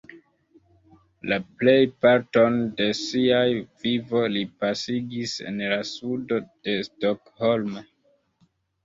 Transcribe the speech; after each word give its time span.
La 1.31 1.35
plejparton 1.57 2.57
de 2.79 2.87
sia 2.99 3.41
vivo 3.83 4.23
li 4.37 4.41
pasigis 4.65 5.35
en 5.51 5.61
la 5.75 5.79
sudo 5.91 6.41
de 6.49 6.75
Stockholm. 6.89 7.77